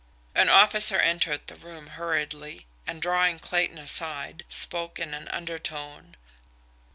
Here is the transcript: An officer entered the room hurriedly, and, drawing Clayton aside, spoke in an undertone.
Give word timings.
An 0.33 0.49
officer 0.49 0.97
entered 0.97 1.45
the 1.45 1.55
room 1.55 1.85
hurriedly, 1.89 2.65
and, 2.87 3.03
drawing 3.03 3.37
Clayton 3.37 3.77
aside, 3.77 4.43
spoke 4.49 4.97
in 4.97 5.13
an 5.13 5.27
undertone. 5.27 6.17